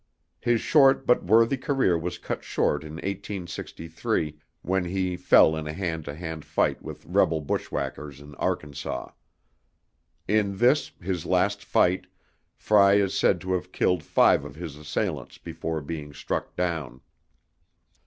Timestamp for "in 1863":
2.83-4.35